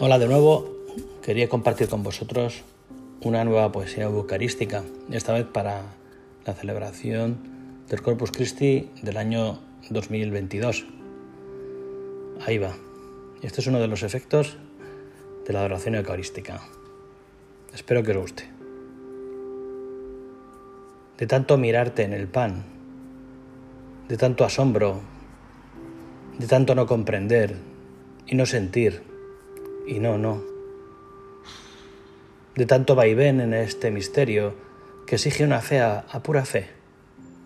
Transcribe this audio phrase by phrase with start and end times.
[0.00, 0.76] Hola de nuevo,
[1.22, 2.62] quería compartir con vosotros
[3.20, 5.86] una nueva poesía eucarística, esta vez para
[6.46, 7.38] la celebración
[7.88, 9.58] del Corpus Christi del año
[9.90, 10.86] 2022.
[12.46, 12.76] Ahí va.
[13.42, 14.56] Este es uno de los efectos
[15.44, 16.62] de la adoración eucarística.
[17.74, 18.48] Espero que os guste.
[21.18, 22.62] De tanto mirarte en el pan,
[24.06, 25.00] de tanto asombro,
[26.38, 27.56] de tanto no comprender
[28.28, 29.17] y no sentir,
[29.88, 30.42] y no, no.
[32.54, 34.54] De tanto vaivén en este misterio
[35.06, 36.68] que exige una fe a, pura fe,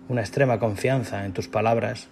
[0.09, 2.09] una extrema confianza en tus palabras.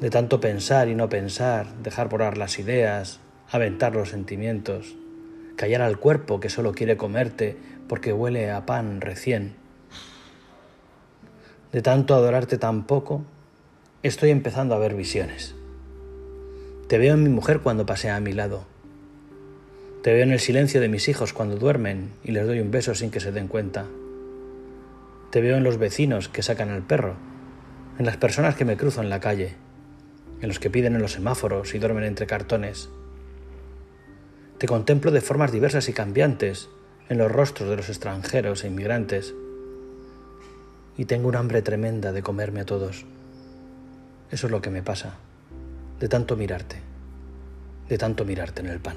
[0.00, 4.94] De tanto pensar y no pensar, dejar volar las ideas, aventar los sentimientos,
[5.56, 7.56] callar al cuerpo que solo quiere comerte
[7.88, 9.54] porque huele a pan recién.
[11.72, 13.24] De tanto adorarte tan poco,
[14.02, 15.57] estoy empezando a ver visiones.
[16.88, 18.64] Te veo en mi mujer cuando pasea a mi lado.
[20.02, 22.94] Te veo en el silencio de mis hijos cuando duermen y les doy un beso
[22.94, 23.84] sin que se den cuenta.
[25.30, 27.16] Te veo en los vecinos que sacan al perro,
[27.98, 29.54] en las personas que me cruzo en la calle,
[30.40, 32.88] en los que piden en los semáforos y duermen entre cartones.
[34.56, 36.70] Te contemplo de formas diversas y cambiantes
[37.10, 39.34] en los rostros de los extranjeros e inmigrantes.
[40.96, 43.04] Y tengo un hambre tremenda de comerme a todos.
[44.30, 45.18] Eso es lo que me pasa
[46.00, 46.76] de tanto mirarte,
[47.88, 48.96] de tanto mirarte en el pan.